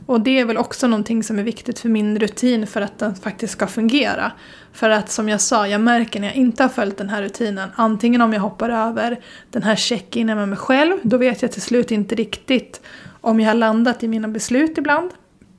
Och 0.07 0.21
det 0.21 0.41
är 0.41 0.45
väl 0.45 0.57
också 0.57 0.87
någonting 0.87 1.23
som 1.23 1.39
är 1.39 1.43
viktigt 1.43 1.79
för 1.79 1.89
min 1.89 2.19
rutin 2.19 2.67
för 2.67 2.81
att 2.81 2.99
den 2.99 3.15
faktiskt 3.15 3.53
ska 3.53 3.67
fungera. 3.67 4.33
För 4.73 4.91
att 4.91 5.11
som 5.11 5.29
jag 5.29 5.41
sa, 5.41 5.69
jag 5.69 5.81
märker 5.81 6.21
när 6.21 6.27
jag 6.27 6.37
inte 6.37 6.63
har 6.63 6.69
följt 6.69 6.99
den 6.99 7.09
här 7.09 7.23
rutinen, 7.23 7.71
antingen 7.75 8.21
om 8.21 8.33
jag 8.33 8.41
hoppar 8.41 8.71
över 8.71 9.21
den 9.51 9.63
här 9.63 9.77
check-inen 9.77 10.37
med 10.39 10.49
mig 10.49 10.59
själv, 10.59 10.97
då 11.03 11.17
vet 11.17 11.43
jag 11.43 11.53
till 11.53 11.63
slut 11.63 11.91
inte 11.91 12.15
riktigt 12.15 12.81
om 13.21 13.41
jag 13.41 13.49
har 13.49 13.55
landat 13.55 14.03
i 14.03 14.09
mina 14.09 14.29
beslut 14.29 14.79
ibland. 14.79 15.11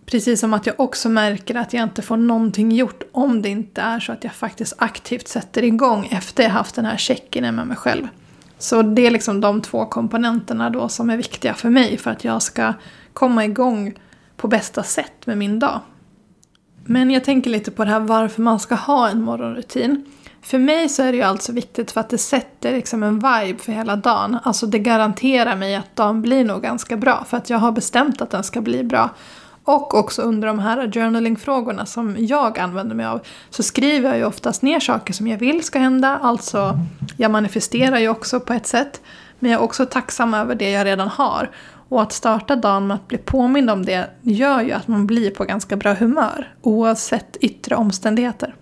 Precis 0.05 0.39
som 0.39 0.53
att 0.53 0.65
jag 0.65 0.79
också 0.79 1.09
märker 1.09 1.55
att 1.55 1.73
jag 1.73 1.83
inte 1.83 2.01
får 2.01 2.17
någonting 2.17 2.71
gjort 2.71 3.03
om 3.11 3.41
det 3.41 3.49
inte 3.49 3.81
är 3.81 3.99
så 3.99 4.11
att 4.11 4.23
jag 4.23 4.33
faktiskt 4.33 4.73
aktivt 4.77 5.27
sätter 5.27 5.63
igång 5.63 6.07
efter 6.11 6.43
jag 6.43 6.49
haft 6.49 6.75
den 6.75 6.85
här 6.85 6.97
check-inen 6.97 7.55
med 7.55 7.67
mig 7.67 7.77
själv. 7.77 8.07
Så 8.57 8.81
det 8.81 9.07
är 9.07 9.11
liksom 9.11 9.41
de 9.41 9.61
två 9.61 9.85
komponenterna 9.85 10.69
då 10.69 10.89
som 10.89 11.09
är 11.09 11.17
viktiga 11.17 11.53
för 11.53 11.69
mig 11.69 11.97
för 11.97 12.11
att 12.11 12.23
jag 12.23 12.41
ska 12.41 12.73
komma 13.13 13.45
igång 13.45 13.93
på 14.39 14.47
bästa 14.47 14.83
sätt 14.83 15.25
med 15.25 15.37
min 15.37 15.59
dag. 15.59 15.79
Men 16.85 17.11
jag 17.11 17.23
tänker 17.23 17.49
lite 17.49 17.71
på 17.71 17.85
det 17.85 17.91
här 17.91 17.99
varför 17.99 18.41
man 18.41 18.59
ska 18.59 18.75
ha 18.75 19.09
en 19.09 19.21
morgonrutin. 19.21 20.05
För 20.41 20.57
mig 20.57 20.89
så 20.89 21.03
är 21.03 21.11
det 21.11 21.17
ju 21.17 21.23
alltså 21.23 21.51
viktigt 21.51 21.91
för 21.91 22.01
att 22.01 22.09
det 22.09 22.17
sätter 22.17 22.71
liksom 22.71 23.03
en 23.03 23.15
vibe 23.15 23.59
för 23.59 23.71
hela 23.71 23.95
dagen. 23.95 24.37
Alltså 24.43 24.67
det 24.67 24.79
garanterar 24.79 25.55
mig 25.55 25.75
att 25.75 25.95
dagen 25.95 26.21
blir 26.21 26.45
nog 26.45 26.61
ganska 26.61 26.97
bra 26.97 27.25
för 27.29 27.37
att 27.37 27.49
jag 27.49 27.57
har 27.57 27.71
bestämt 27.71 28.21
att 28.21 28.29
den 28.29 28.43
ska 28.43 28.61
bli 28.61 28.83
bra. 28.83 29.09
Och 29.63 29.93
också 29.93 30.21
under 30.21 30.47
de 30.47 30.59
här 30.59 30.91
journalingfrågorna 30.91 31.85
som 31.85 32.15
jag 32.19 32.59
använder 32.59 32.95
mig 32.95 33.05
av 33.05 33.21
så 33.49 33.63
skriver 33.63 34.09
jag 34.09 34.17
ju 34.17 34.25
oftast 34.25 34.61
ner 34.61 34.79
saker 34.79 35.13
som 35.13 35.27
jag 35.27 35.37
vill 35.37 35.63
ska 35.63 35.79
hända. 35.79 36.19
Alltså, 36.21 36.79
jag 37.17 37.31
manifesterar 37.31 37.99
ju 37.99 38.09
också 38.09 38.39
på 38.39 38.53
ett 38.53 38.67
sätt. 38.67 39.01
Men 39.39 39.51
jag 39.51 39.59
är 39.59 39.63
också 39.63 39.85
tacksam 39.85 40.33
över 40.33 40.55
det 40.55 40.71
jag 40.71 40.85
redan 40.85 41.07
har. 41.07 41.49
Och 41.89 42.01
att 42.01 42.11
starta 42.11 42.55
dagen 42.55 42.87
med 42.87 42.95
att 42.95 43.07
bli 43.07 43.17
påmind 43.17 43.69
om 43.69 43.85
det 43.85 44.09
gör 44.21 44.61
ju 44.61 44.71
att 44.71 44.87
man 44.87 45.07
blir 45.07 45.31
på 45.31 45.43
ganska 45.43 45.77
bra 45.77 45.93
humör 45.93 46.53
oavsett 46.61 47.37
yttre 47.41 47.75
omständigheter. 47.75 48.55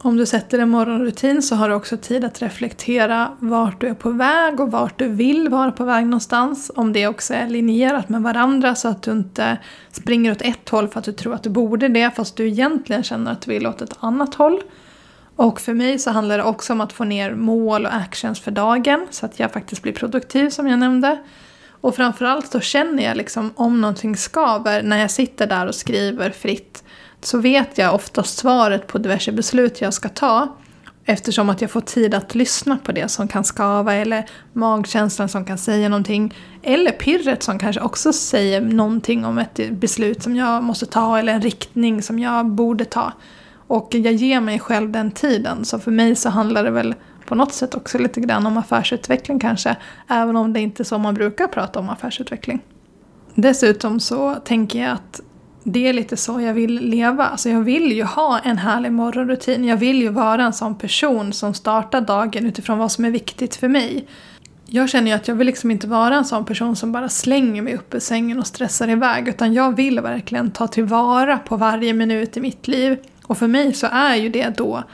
Om 0.00 0.16
du 0.16 0.26
sätter 0.26 0.58
en 0.58 0.68
morgonrutin 0.68 1.42
så 1.42 1.54
har 1.54 1.68
du 1.68 1.74
också 1.74 1.96
tid 1.96 2.24
att 2.24 2.42
reflektera 2.42 3.30
vart 3.38 3.80
du 3.80 3.88
är 3.88 3.94
på 3.94 4.10
väg 4.10 4.60
och 4.60 4.70
vart 4.70 4.98
du 4.98 5.08
vill 5.08 5.48
vara 5.48 5.72
på 5.72 5.84
väg 5.84 6.04
någonstans. 6.04 6.70
Om 6.74 6.92
det 6.92 7.06
också 7.06 7.34
är 7.34 7.48
linjerat 7.48 8.08
med 8.08 8.22
varandra 8.22 8.74
så 8.74 8.88
att 8.88 9.02
du 9.02 9.10
inte 9.10 9.58
springer 9.92 10.32
åt 10.32 10.42
ett 10.42 10.68
håll 10.68 10.88
för 10.88 10.98
att 10.98 11.04
du 11.04 11.12
tror 11.12 11.34
att 11.34 11.42
du 11.42 11.50
borde 11.50 11.88
det 11.88 12.10
fast 12.16 12.36
du 12.36 12.48
egentligen 12.48 13.02
känner 13.02 13.32
att 13.32 13.40
du 13.40 13.50
vill 13.50 13.66
åt 13.66 13.82
ett 13.82 13.96
annat 14.00 14.34
håll. 14.34 14.62
Och 15.36 15.60
för 15.60 15.74
mig 15.74 15.98
så 15.98 16.10
handlar 16.10 16.38
det 16.38 16.44
också 16.44 16.72
om 16.72 16.80
att 16.80 16.92
få 16.92 17.04
ner 17.04 17.34
mål 17.34 17.86
och 17.86 17.94
actions 17.94 18.40
för 18.40 18.50
dagen 18.50 19.06
så 19.10 19.26
att 19.26 19.38
jag 19.38 19.52
faktiskt 19.52 19.82
blir 19.82 19.92
produktiv 19.92 20.50
som 20.50 20.68
jag 20.68 20.78
nämnde. 20.78 21.18
Och 21.80 21.96
framförallt 21.96 22.52
så 22.52 22.60
känner 22.60 23.04
jag 23.04 23.16
liksom 23.16 23.52
om 23.56 23.80
någonting 23.80 24.16
skaver 24.16 24.82
när 24.82 24.98
jag 24.98 25.10
sitter 25.10 25.46
där 25.46 25.66
och 25.66 25.74
skriver 25.74 26.30
fritt 26.30 26.84
så 27.20 27.38
vet 27.38 27.78
jag 27.78 27.94
oftast 27.94 28.38
svaret 28.38 28.86
på 28.86 28.98
diverse 28.98 29.32
beslut 29.32 29.80
jag 29.80 29.94
ska 29.94 30.08
ta. 30.08 30.56
Eftersom 31.04 31.50
att 31.50 31.60
jag 31.60 31.70
får 31.70 31.80
tid 31.80 32.14
att 32.14 32.34
lyssna 32.34 32.78
på 32.84 32.92
det 32.92 33.08
som 33.08 33.28
kan 33.28 33.44
skava 33.44 33.94
eller 33.94 34.24
magkänslan 34.52 35.28
som 35.28 35.44
kan 35.44 35.58
säga 35.58 35.88
någonting. 35.88 36.34
Eller 36.62 36.92
pirret 36.92 37.42
som 37.42 37.58
kanske 37.58 37.80
också 37.80 38.12
säger 38.12 38.60
någonting 38.60 39.24
om 39.24 39.38
ett 39.38 39.70
beslut 39.70 40.22
som 40.22 40.36
jag 40.36 40.62
måste 40.62 40.86
ta 40.86 41.18
eller 41.18 41.32
en 41.32 41.42
riktning 41.42 42.02
som 42.02 42.18
jag 42.18 42.46
borde 42.46 42.84
ta. 42.84 43.12
Och 43.68 43.88
jag 43.94 44.12
ger 44.12 44.40
mig 44.40 44.58
själv 44.58 44.90
den 44.90 45.10
tiden. 45.10 45.64
Så 45.64 45.78
för 45.78 45.90
mig 45.90 46.16
så 46.16 46.28
handlar 46.28 46.64
det 46.64 46.70
väl 46.70 46.94
på 47.28 47.34
något 47.34 47.52
sätt 47.52 47.74
också 47.74 47.98
lite 47.98 48.20
grann 48.20 48.46
om 48.46 48.56
affärsutveckling 48.56 49.38
kanske. 49.38 49.76
Även 50.08 50.36
om 50.36 50.52
det 50.52 50.60
inte 50.60 50.82
är 50.82 50.84
så 50.84 50.98
man 50.98 51.14
brukar 51.14 51.46
prata 51.46 51.78
om 51.78 51.88
affärsutveckling. 51.88 52.60
Dessutom 53.34 54.00
så 54.00 54.34
tänker 54.34 54.82
jag 54.82 54.90
att 54.92 55.20
det 55.64 55.88
är 55.88 55.92
lite 55.92 56.16
så 56.16 56.40
jag 56.40 56.54
vill 56.54 56.74
leva. 56.74 57.26
Alltså 57.26 57.48
jag 57.48 57.60
vill 57.60 57.92
ju 57.92 58.02
ha 58.02 58.38
en 58.38 58.58
härlig 58.58 58.92
morgonrutin. 58.92 59.64
Jag 59.64 59.76
vill 59.76 60.02
ju 60.02 60.08
vara 60.08 60.44
en 60.44 60.52
sån 60.52 60.78
person 60.78 61.32
som 61.32 61.54
startar 61.54 62.00
dagen 62.00 62.46
utifrån 62.46 62.78
vad 62.78 62.92
som 62.92 63.04
är 63.04 63.10
viktigt 63.10 63.56
för 63.56 63.68
mig. 63.68 64.08
Jag 64.66 64.88
känner 64.88 65.10
ju 65.10 65.16
att 65.16 65.28
jag 65.28 65.34
vill 65.34 65.46
liksom 65.46 65.70
inte 65.70 65.86
vara 65.86 66.16
en 66.16 66.24
sån 66.24 66.44
person 66.44 66.76
som 66.76 66.92
bara 66.92 67.08
slänger 67.08 67.62
mig 67.62 67.74
upp 67.74 67.94
ur 67.94 67.98
sängen 67.98 68.38
och 68.38 68.46
stressar 68.46 68.88
iväg. 68.88 69.28
Utan 69.28 69.52
jag 69.52 69.76
vill 69.76 70.00
verkligen 70.00 70.50
ta 70.50 70.66
tillvara 70.66 71.38
på 71.38 71.56
varje 71.56 71.92
minut 71.92 72.36
i 72.36 72.40
mitt 72.40 72.68
liv. 72.68 72.98
Och 73.24 73.38
för 73.38 73.46
mig 73.46 73.72
så 73.72 73.86
är 73.86 74.14
ju 74.14 74.28
det 74.28 74.56
då 74.56 74.84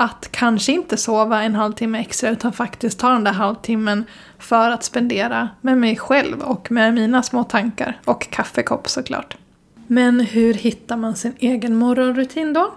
att 0.00 0.28
kanske 0.32 0.72
inte 0.72 0.96
sova 0.96 1.42
en 1.42 1.54
halvtimme 1.54 2.00
extra 2.00 2.30
utan 2.30 2.52
faktiskt 2.52 2.98
ta 2.98 3.08
den 3.10 3.24
där 3.24 3.32
halvtimmen 3.32 4.04
för 4.38 4.70
att 4.70 4.84
spendera 4.84 5.48
med 5.60 5.78
mig 5.78 5.96
själv 5.96 6.40
och 6.40 6.72
med 6.72 6.94
mina 6.94 7.22
små 7.22 7.44
tankar. 7.44 8.00
Och 8.04 8.30
kaffekopp 8.30 8.88
såklart. 8.88 9.36
Men 9.86 10.20
hur 10.20 10.54
hittar 10.54 10.96
man 10.96 11.16
sin 11.16 11.34
egen 11.38 11.76
morgonrutin 11.76 12.52
då? 12.52 12.74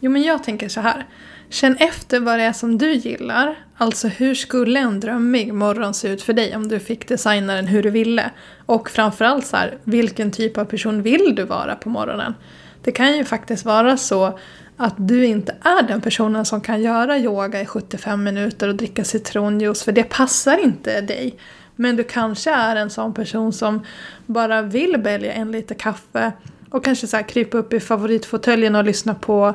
Jo 0.00 0.10
men 0.10 0.22
jag 0.22 0.44
tänker 0.44 0.68
så 0.68 0.80
här. 0.80 1.06
Känn 1.48 1.76
efter 1.76 2.20
vad 2.20 2.38
det 2.38 2.44
är 2.44 2.52
som 2.52 2.78
du 2.78 2.92
gillar. 2.92 3.58
Alltså 3.76 4.08
hur 4.08 4.34
skulle 4.34 4.80
en 4.80 5.00
drömmig 5.00 5.54
morgon 5.54 5.94
se 5.94 6.08
ut 6.08 6.22
för 6.22 6.32
dig 6.32 6.56
om 6.56 6.68
du 6.68 6.80
fick 6.80 7.08
designa 7.08 7.54
den 7.54 7.66
hur 7.66 7.82
du 7.82 7.90
ville? 7.90 8.30
Och 8.66 8.90
framförallt 8.90 9.46
så 9.46 9.56
här, 9.56 9.78
vilken 9.84 10.30
typ 10.30 10.58
av 10.58 10.64
person 10.64 11.02
vill 11.02 11.34
du 11.34 11.44
vara 11.44 11.74
på 11.74 11.88
morgonen? 11.88 12.34
Det 12.82 12.92
kan 12.92 13.16
ju 13.16 13.24
faktiskt 13.24 13.64
vara 13.64 13.96
så 13.96 14.38
att 14.76 14.94
du 14.96 15.26
inte 15.26 15.56
är 15.60 15.82
den 15.82 16.00
personen 16.00 16.44
som 16.44 16.60
kan 16.60 16.82
göra 16.82 17.18
yoga 17.18 17.60
i 17.60 17.66
75 17.66 18.24
minuter 18.24 18.68
och 18.68 18.74
dricka 18.74 19.04
citronjuice 19.04 19.82
för 19.82 19.92
det 19.92 20.04
passar 20.04 20.64
inte 20.64 21.00
dig. 21.00 21.38
Men 21.76 21.96
du 21.96 22.04
kanske 22.04 22.50
är 22.50 22.76
en 22.76 22.90
sån 22.90 23.14
person 23.14 23.52
som 23.52 23.86
bara 24.26 24.62
vill 24.62 24.96
välja 24.96 25.32
en 25.32 25.52
liter 25.52 25.74
kaffe 25.74 26.32
och 26.70 26.84
kanske 26.84 27.06
så 27.06 27.16
här 27.16 27.28
krypa 27.28 27.58
upp 27.58 27.72
i 27.72 27.80
favoritfåtöljen 27.80 28.74
och 28.74 28.84
lyssna 28.84 29.14
på 29.14 29.54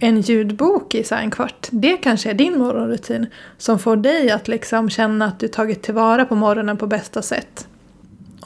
en 0.00 0.20
ljudbok 0.20 0.94
i 0.94 1.04
så 1.04 1.14
en 1.14 1.30
kvart. 1.30 1.68
Det 1.70 1.96
kanske 1.96 2.30
är 2.30 2.34
din 2.34 2.58
morgonrutin 2.58 3.26
som 3.58 3.78
får 3.78 3.96
dig 3.96 4.30
att 4.30 4.48
liksom 4.48 4.90
känna 4.90 5.24
att 5.24 5.40
du 5.40 5.48
tagit 5.48 5.82
tillvara 5.82 6.24
på 6.24 6.34
morgonen 6.34 6.76
på 6.76 6.86
bästa 6.86 7.22
sätt. 7.22 7.68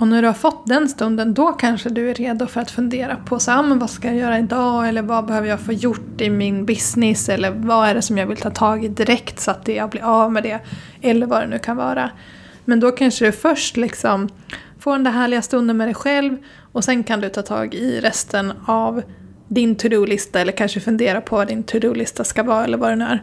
Och 0.01 0.09
när 0.09 0.23
du 0.23 0.29
har 0.29 0.35
fått 0.35 0.67
den 0.67 0.89
stunden, 0.89 1.35
då 1.35 1.53
kanske 1.53 1.89
du 1.89 2.11
är 2.11 2.15
redo 2.15 2.47
för 2.47 2.61
att 2.61 2.71
fundera 2.71 3.17
på 3.17 3.39
så, 3.39 3.53
ah, 3.53 3.63
men 3.63 3.79
vad 3.79 3.91
ska 3.91 4.09
jag 4.09 4.17
göra 4.17 4.39
idag? 4.39 4.89
Eller 4.89 5.03
vad 5.03 5.27
behöver 5.27 5.49
jag 5.49 5.61
få 5.61 5.73
gjort 5.73 6.21
i 6.21 6.31
min 6.31 6.67
business? 6.67 7.29
Eller 7.29 7.51
vad 7.51 7.89
är 7.89 7.95
det 7.95 8.03
som 8.03 8.19
jag 8.19 8.27
vill 8.27 8.37
ta 8.37 8.51
tag 8.51 8.85
i 8.85 8.89
direkt 8.89 9.41
så 9.41 9.51
att 9.51 9.69
jag 9.69 9.91
blir 9.91 10.03
av 10.03 10.33
med 10.33 10.43
det? 10.43 10.61
Eller 11.01 11.27
vad 11.27 11.43
det 11.43 11.47
nu 11.47 11.59
kan 11.59 11.77
vara. 11.77 12.11
Men 12.65 12.81
då 12.81 12.91
kanske 12.91 13.27
du 13.27 13.33
först 13.33 13.77
liksom 13.77 14.29
får 14.79 14.93
den 14.93 15.05
där 15.05 15.11
härliga 15.11 15.43
stunden 15.43 15.77
med 15.77 15.89
dig 15.89 15.95
själv 15.95 16.37
och 16.73 16.85
sen 16.85 17.05
kan 17.05 17.21
du 17.21 17.29
ta 17.29 17.43
tag 17.43 17.75
i 17.75 18.01
resten 18.01 18.53
av 18.67 19.03
din 19.49 19.77
to-do-lista 19.77 20.41
eller 20.41 20.53
kanske 20.53 20.81
fundera 20.81 21.21
på 21.21 21.37
vad 21.37 21.49
din 21.49 21.63
to-do-lista 21.63 22.25
ska 22.25 22.43
vara 22.43 22.65
eller 22.65 22.79
vad 22.79 22.91
det 22.91 22.97
nu 22.97 23.05
är. 23.05 23.23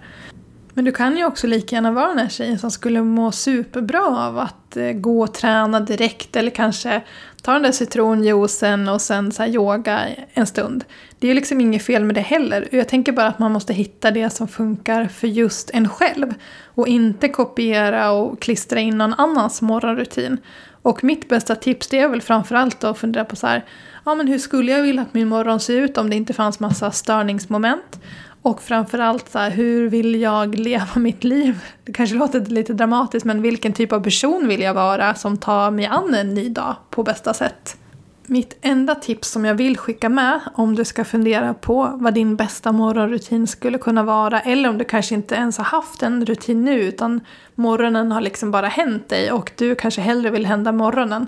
Men 0.74 0.86
du 0.86 0.92
kan 0.92 1.18
ju 1.18 1.25
också 1.25 1.48
lika 1.48 1.75
gärna 1.75 1.92
vara 1.92 2.08
den 2.08 2.20
här 2.20 2.30
tjejen 2.30 2.60
som 2.60 2.72
skulle 2.72 3.01
må 3.03 3.32
superbra 3.32 4.27
av 4.27 4.39
att 4.39 4.77
eh, 4.77 4.92
gå 4.92 5.22
och 5.22 5.34
träna 5.34 5.80
direkt 5.80 6.36
eller 6.36 6.51
kanske 6.51 7.01
ta 7.42 7.53
den 7.53 7.62
där 7.62 7.72
citronjuicen 7.72 8.89
och 8.89 9.01
sen 9.01 9.32
så 9.32 9.46
yoga 9.46 10.08
en 10.34 10.48
stund. 10.48 10.84
Det 11.20 11.27
är 11.27 11.30
ju 11.30 11.36
liksom 11.36 11.62
inget 11.62 11.84
fel 11.84 12.03
med 12.03 12.15
det 12.15 12.22
heller. 12.22 12.68
Jag 12.72 12.88
tänker 12.88 13.12
bara 13.12 13.27
att 13.27 13.39
man 13.39 13.51
måste 13.51 13.74
hitta 13.74 14.12
det 14.12 14.30
som 14.30 14.48
funkar 14.48 15.08
för 15.08 15.27
just 15.27 15.70
en 15.74 15.89
själv. 15.89 16.34
Och 16.65 16.88
inte 16.88 17.30
kopiera 17.30 18.12
och 18.12 18.42
klistra 18.42 18.80
in 18.80 18.98
någon 18.98 19.13
annans 19.13 19.62
morgonrutin. 19.62 20.38
Och 20.82 21.03
mitt 21.03 21.30
bästa 21.30 21.56
tips 21.56 21.88
det 21.88 22.00
är 22.00 22.08
väl 22.08 22.22
framförallt 22.22 22.84
att 22.84 22.98
fundera 22.98 23.25
på 23.25 23.36
så 23.36 23.48
här, 23.48 23.65
ja 24.06 24.15
men 24.15 24.27
hur 24.27 24.39
skulle 24.39 24.72
jag 24.72 24.82
vilja 24.82 25.01
att 25.01 25.13
min 25.13 25.27
morgon 25.27 25.60
ser 25.60 25.82
ut 25.82 25.98
om 25.98 26.10
det 26.10 26.15
inte 26.15 26.34
fanns 26.34 26.60
massa 26.60 26.92
störningsmoment? 26.92 28.00
Och 28.43 28.62
framförallt 28.62 29.29
så 29.29 29.39
här, 29.39 29.50
hur 29.50 29.89
vill 29.89 30.21
jag 30.21 30.55
leva 30.55 30.88
mitt 30.95 31.23
liv? 31.23 31.59
Det 31.83 31.91
kanske 31.91 32.15
låter 32.15 32.39
lite 32.39 32.73
dramatiskt 32.73 33.25
men 33.25 33.41
vilken 33.41 33.73
typ 33.73 33.93
av 33.93 34.00
person 34.03 34.47
vill 34.47 34.62
jag 34.62 34.73
vara 34.73 35.15
som 35.15 35.38
tar 35.38 35.71
mig 35.71 35.85
an 35.85 36.13
en 36.13 36.33
ny 36.33 36.50
dag 36.50 36.75
på 36.89 37.03
bästa 37.03 37.33
sätt? 37.33 37.77
Mitt 38.25 38.57
enda 38.62 38.95
tips 38.95 39.29
som 39.29 39.45
jag 39.45 39.55
vill 39.55 39.77
skicka 39.77 40.09
med 40.09 40.39
om 40.55 40.75
du 40.75 40.85
ska 40.85 41.05
fundera 41.05 41.53
på 41.53 41.91
vad 41.93 42.13
din 42.13 42.35
bästa 42.35 42.71
morgonrutin 42.71 43.47
skulle 43.47 43.77
kunna 43.77 44.03
vara 44.03 44.39
eller 44.39 44.69
om 44.69 44.77
du 44.77 44.85
kanske 44.85 45.15
inte 45.15 45.35
ens 45.35 45.57
har 45.57 45.65
haft 45.65 46.03
en 46.03 46.25
rutin 46.25 46.65
nu 46.65 46.81
utan 46.81 47.21
morgonen 47.55 48.12
har 48.12 48.21
liksom 48.21 48.51
bara 48.51 48.67
hänt 48.67 49.09
dig 49.09 49.31
och 49.31 49.51
du 49.57 49.75
kanske 49.75 50.01
hellre 50.01 50.29
vill 50.29 50.45
hända 50.45 50.71
morgonen. 50.71 51.27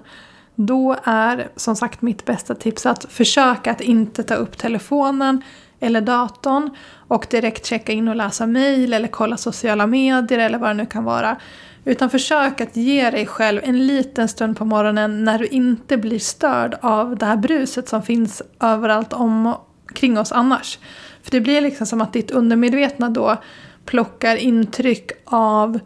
Då 0.55 0.95
är 1.03 1.48
som 1.55 1.75
sagt 1.75 2.01
mitt 2.01 2.25
bästa 2.25 2.55
tips 2.55 2.86
att 2.86 3.05
försöka 3.10 3.72
att 3.72 3.81
inte 3.81 4.24
ta 4.24 4.36
upp 4.36 4.57
telefonen 4.57 5.41
eller 5.79 6.01
datorn 6.01 6.70
och 7.08 7.27
direkt 7.29 7.65
checka 7.65 7.91
in 7.91 8.08
och 8.08 8.15
läsa 8.15 8.48
mejl 8.48 8.94
eller 8.94 9.08
kolla 9.08 9.38
sociala 9.38 9.88
medier 9.88 10.39
eller 10.39 10.58
vad 10.58 10.70
det 10.70 10.74
nu 10.74 10.86
kan 10.86 11.03
vara. 11.03 11.38
Utan 11.86 12.10
försök 12.10 12.62
att 12.62 12.75
ge 12.75 13.10
dig 13.10 13.25
själv 13.25 13.62
en 13.63 13.88
liten 13.88 14.27
stund 14.27 14.58
på 14.58 14.65
morgonen 14.65 15.24
när 15.24 15.39
du 15.39 15.48
inte 15.48 15.98
blir 15.98 16.20
störd 16.20 16.75
av 16.82 17.17
det 17.17 17.25
här 17.25 17.38
bruset 17.38 17.89
som 17.89 18.03
finns 18.03 18.41
överallt 18.60 19.13
omkring 19.13 20.20
oss 20.20 20.32
annars. 20.32 20.79
För 21.24 21.32
det 21.32 21.41
blir 21.41 21.62
liksom 21.62 21.88
som 21.88 22.01
att 22.01 22.13
ditt 22.13 22.32
undermedvetna 22.32 23.10
då 23.10 23.38
plockar 23.86 24.36
intryck 24.36 25.12
av 25.25 25.79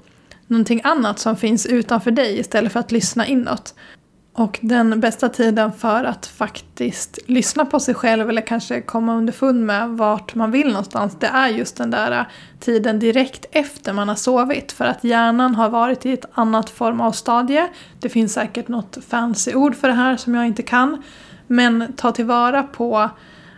någonting 0.47 0.81
annat 0.83 1.19
som 1.19 1.35
finns 1.35 1.65
utanför 1.65 2.11
dig 2.11 2.39
istället 2.39 2.73
för 2.73 2.79
att 2.79 2.91
lyssna 2.91 3.27
inåt. 3.27 3.73
Och 4.39 4.59
den 4.61 4.99
bästa 4.99 5.29
tiden 5.29 5.71
för 5.71 6.03
att 6.03 6.25
faktiskt 6.25 7.19
lyssna 7.25 7.65
på 7.65 7.79
sig 7.79 7.93
själv 7.93 8.29
eller 8.29 8.41
kanske 8.41 8.81
komma 8.81 9.15
underfund 9.15 9.65
med 9.65 9.89
vart 9.89 10.35
man 10.35 10.51
vill 10.51 10.67
någonstans, 10.67 11.17
det 11.19 11.27
är 11.27 11.47
just 11.47 11.77
den 11.77 11.91
där 11.91 12.11
äh, 12.11 12.25
tiden 12.59 12.99
direkt 12.99 13.45
efter 13.51 13.93
man 13.93 14.09
har 14.09 14.15
sovit. 14.15 14.71
För 14.71 14.85
att 14.85 15.03
hjärnan 15.03 15.55
har 15.55 15.69
varit 15.69 16.05
i 16.05 16.13
ett 16.13 16.25
annat 16.33 16.69
form 16.69 17.01
av 17.01 17.11
stadie. 17.11 17.67
Det 17.99 18.09
finns 18.09 18.33
säkert 18.33 18.67
något 18.67 18.97
fancy 19.07 19.53
ord 19.53 19.75
för 19.75 19.87
det 19.87 19.93
här 19.93 20.17
som 20.17 20.35
jag 20.35 20.47
inte 20.47 20.63
kan. 20.63 21.03
Men 21.47 21.93
ta 21.93 22.11
tillvara 22.11 22.63
på 22.63 23.09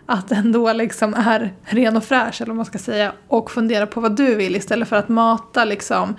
att 0.05 0.29
den 0.29 0.51
då 0.51 0.73
liksom 0.73 1.13
är 1.13 1.53
ren 1.63 1.97
och 1.97 2.03
fräsch, 2.03 2.41
eller 2.41 2.49
vad 2.49 2.55
man 2.55 2.65
ska 2.65 2.77
säga, 2.77 3.11
och 3.27 3.51
fundera 3.51 3.87
på 3.87 4.01
vad 4.01 4.15
du 4.15 4.35
vill 4.35 4.55
istället 4.55 4.89
för 4.89 4.95
att 4.95 5.09
mata 5.09 5.65
liksom 5.65 6.15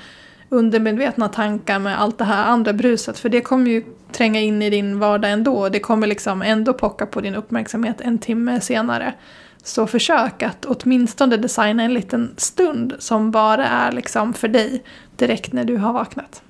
undermedvetna 0.53 1.29
tankar 1.29 1.79
med 1.79 2.01
allt 2.01 2.19
det 2.19 2.25
här 2.25 2.45
andra 2.45 2.73
bruset. 2.73 3.19
För 3.19 3.29
det 3.29 3.41
kommer 3.41 3.71
ju 3.71 3.85
tränga 4.13 4.41
in 4.41 4.63
i 4.63 4.71
din 4.71 4.99
vardag 4.99 5.31
ändå. 5.31 5.69
Det 5.69 5.81
kommer 5.81 6.07
liksom 6.07 6.43
ändå 6.43 6.73
pocka 6.73 7.07
på 7.07 7.21
din 7.21 7.35
uppmärksamhet 7.35 8.01
en 8.01 8.19
timme 8.19 8.61
senare. 8.61 9.15
Så 9.63 9.87
försök 9.87 10.43
att 10.43 10.65
åtminstone 10.65 11.37
designa 11.37 11.83
en 11.83 11.95
liten 11.95 12.35
stund 12.37 12.95
som 12.99 13.31
bara 13.31 13.67
är 13.67 13.93
liksom 13.93 14.35
för 14.35 14.49
dig 14.49 14.83
direkt 15.17 15.53
när 15.53 15.65
du 15.65 15.77
har 15.77 15.93
vaknat. 15.93 16.43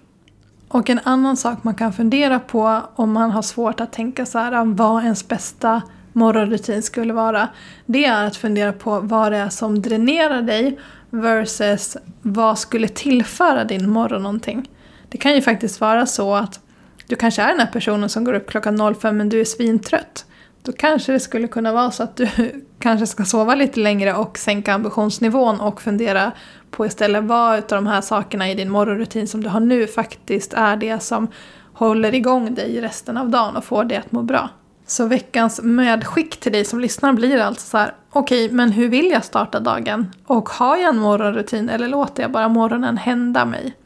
Och 0.68 0.90
en 0.90 1.00
annan 1.04 1.36
sak 1.36 1.58
man 1.64 1.74
kan 1.74 1.92
fundera 1.92 2.38
på 2.38 2.80
om 2.94 3.12
man 3.12 3.30
har 3.30 3.42
svårt 3.42 3.80
att 3.80 3.92
tänka 3.92 4.26
så 4.26 4.38
här 4.38 4.64
vad 4.64 5.02
ens 5.02 5.28
bästa 5.28 5.82
morgonrutin 6.12 6.82
skulle 6.82 7.12
vara. 7.12 7.48
Det 7.86 8.04
är 8.04 8.26
att 8.26 8.36
fundera 8.36 8.72
på 8.72 9.00
vad 9.00 9.32
det 9.32 9.38
är 9.38 9.48
som 9.48 9.82
dränerar 9.82 10.42
dig 10.42 10.78
versus 11.12 11.96
vad 12.22 12.58
skulle 12.58 12.88
tillföra 12.88 13.64
din 13.64 13.90
morgon 13.90 14.22
någonting. 14.22 14.70
Det 15.08 15.18
kan 15.18 15.34
ju 15.34 15.42
faktiskt 15.42 15.80
vara 15.80 16.06
så 16.06 16.34
att 16.34 16.60
du 17.06 17.16
kanske 17.16 17.42
är 17.42 17.48
den 17.48 17.60
här 17.60 17.72
personen 17.72 18.08
som 18.08 18.24
går 18.24 18.34
upp 18.34 18.50
klockan 18.50 18.94
05 18.94 19.16
men 19.16 19.28
du 19.28 19.40
är 19.40 19.44
svintrött. 19.44 20.26
Då 20.62 20.72
kanske 20.72 21.12
det 21.12 21.20
skulle 21.20 21.48
kunna 21.48 21.72
vara 21.72 21.90
så 21.90 22.02
att 22.02 22.16
du 22.16 22.28
kanske 22.78 23.06
ska 23.06 23.24
sova 23.24 23.54
lite 23.54 23.80
längre 23.80 24.14
och 24.14 24.38
sänka 24.38 24.74
ambitionsnivån 24.74 25.60
och 25.60 25.82
fundera 25.82 26.32
på 26.70 26.86
istället 26.86 27.24
vad 27.24 27.58
utav 27.58 27.84
de 27.84 27.86
här 27.86 28.00
sakerna 28.00 28.50
i 28.50 28.54
din 28.54 28.70
morgonrutin 28.70 29.28
som 29.28 29.42
du 29.42 29.48
har 29.48 29.60
nu 29.60 29.86
faktiskt 29.86 30.52
är 30.52 30.76
det 30.76 31.02
som 31.02 31.28
håller 31.72 32.14
igång 32.14 32.54
dig 32.54 32.80
resten 32.80 33.16
av 33.16 33.30
dagen 33.30 33.56
och 33.56 33.64
får 33.64 33.84
dig 33.84 33.98
att 33.98 34.12
må 34.12 34.22
bra. 34.22 34.50
Så 34.92 35.06
veckans 35.06 35.60
medskick 35.62 36.40
till 36.40 36.52
dig 36.52 36.64
som 36.64 36.80
lyssnar 36.80 37.12
blir 37.12 37.38
alltså 37.38 37.66
så 37.66 37.78
här, 37.78 37.94
okej, 38.10 38.44
okay, 38.44 38.56
men 38.56 38.72
hur 38.72 38.88
vill 38.88 39.10
jag 39.10 39.24
starta 39.24 39.60
dagen? 39.60 40.10
Och 40.26 40.48
har 40.48 40.76
jag 40.76 40.88
en 40.88 40.98
morgonrutin 40.98 41.68
eller 41.68 41.88
låter 41.88 42.22
jag 42.22 42.32
bara 42.32 42.48
morgonen 42.48 42.96
hända 42.96 43.44
mig? 43.44 43.76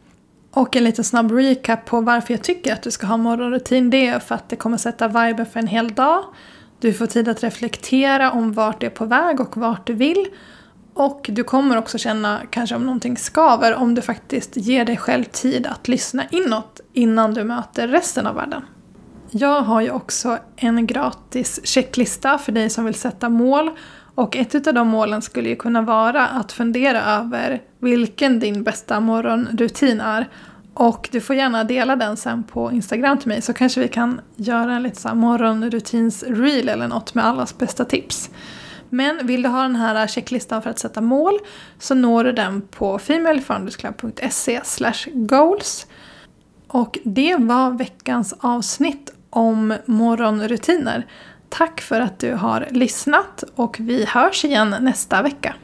Och 0.51 0.77
en 0.77 0.85
liten 0.85 1.05
snabb 1.05 1.33
recap 1.33 1.85
på 1.85 2.01
varför 2.01 2.35
jag 2.35 2.43
tycker 2.43 2.73
att 2.73 2.83
du 2.83 2.91
ska 2.91 3.07
ha 3.07 3.17
morgonrutin. 3.17 3.91
Det 3.91 4.07
är 4.07 4.19
för 4.19 4.35
att 4.35 4.49
det 4.49 4.57
kommer 4.57 4.77
sätta 4.77 5.09
viben 5.09 5.47
för 5.47 5.61
en 5.61 5.67
hel 5.67 5.95
dag. 5.95 6.25
Du 6.81 6.93
får 6.93 7.07
tid 7.07 7.29
att 7.29 7.43
reflektera 7.43 8.31
om 8.31 8.53
vart 8.53 8.81
du 8.81 8.87
är 8.87 8.91
på 8.91 9.05
väg 9.05 9.41
och 9.41 9.57
vart 9.57 9.87
du 9.87 9.93
vill. 9.93 10.27
Och 10.95 11.27
du 11.33 11.45
kommer 11.45 11.77
också 11.77 11.99
känna 11.99 12.41
kanske 12.51 12.77
om 12.77 12.83
någonting 12.83 13.17
skaver 13.17 13.75
om 13.75 13.95
du 13.95 14.03
faktiskt 14.03 14.57
ger 14.57 14.85
dig 14.85 14.97
själv 14.97 15.25
tid 15.25 15.67
att 15.67 15.89
lyssna 15.89 16.25
inåt 16.31 16.81
innan 16.93 17.35
du 17.35 17.45
möter 17.45 17.89
resten 17.89 18.27
av 18.27 18.35
världen. 18.35 18.63
Jag 19.39 19.61
har 19.61 19.81
ju 19.81 19.91
också 19.91 20.39
en 20.57 20.87
gratis 20.87 21.61
checklista 21.65 22.39
för 22.39 22.53
dig 22.53 22.71
som 22.71 22.85
vill 22.85 22.95
sätta 22.95 23.29
mål. 23.29 23.71
Och 24.15 24.37
ett 24.37 24.67
av 24.67 24.75
de 24.75 24.89
målen 24.89 25.23
skulle 25.23 25.49
ju 25.49 25.57
kunna 25.57 25.83
vara 25.83 26.27
att 26.27 26.53
fundera 26.53 27.03
över 27.03 27.63
vilken 27.81 28.41
din 28.41 28.63
bästa 28.63 29.01
morgonrutin 29.01 30.01
är. 30.01 30.29
Och 30.75 31.09
du 31.13 31.21
får 31.21 31.37
gärna 31.37 31.65
dela 31.65 31.97
den 31.97 32.17
sen 32.17 32.43
på 32.43 32.73
Instagram 32.73 33.19
till 33.19 33.29
mig 33.29 33.43
så 33.43 33.53
kanske 33.53 33.81
vi 33.81 33.89
kan 33.89 34.21
göra 34.37 34.75
en 34.75 34.83
lite 34.83 35.01
så 35.01 35.09
morgonrutins-reel 35.09 36.69
eller 36.69 36.89
något 36.89 37.15
med 37.15 37.27
allas 37.27 37.59
bästa 37.59 37.85
tips. 37.85 38.31
Men 38.91 39.27
vill 39.27 39.43
du 39.43 39.49
ha 39.49 39.63
den 39.63 39.77
här 39.77 40.07
checklistan 40.07 40.63
för 40.63 40.71
att 40.71 40.79
sätta 40.79 41.01
mål 41.01 41.39
så 41.79 41.95
når 41.95 42.25
du 42.25 42.33
den 42.33 42.61
på 42.61 42.99
femalefoundersclub.se 42.99 44.61
goals. 45.15 45.87
Och 46.69 46.99
det 47.05 47.37
var 47.37 47.71
veckans 47.71 48.35
avsnitt 48.39 49.13
om 49.37 49.75
morgonrutiner. 49.87 51.07
Tack 51.49 51.81
för 51.81 52.01
att 52.01 52.19
du 52.19 52.33
har 52.33 52.69
lyssnat 52.71 53.45
och 53.55 53.77
vi 53.81 54.05
hörs 54.05 54.45
igen 54.45 54.75
nästa 54.81 55.23
vecka. 55.23 55.55